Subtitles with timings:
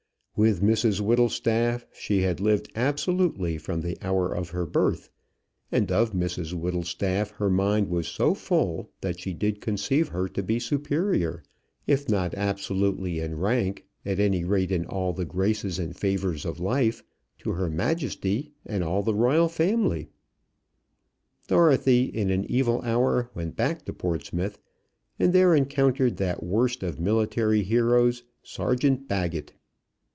[0.33, 5.11] With Mrs Whittlestaff she had lived absolutely from the hour of her birth,
[5.71, 10.41] and of Mrs Whittlestaff her mind was so full, that she did conceive her to
[10.41, 11.43] be superior,
[11.85, 16.59] if not absolutely in rank, at any rate in all the graces and favours of
[16.59, 17.03] life,
[17.39, 20.07] to her Majesty and all the royal family.
[21.49, 24.57] Dorothy in an evil hour went back to Portsmouth,
[25.19, 29.53] and there encountered that worst of military heroes, Sergeant Baggett.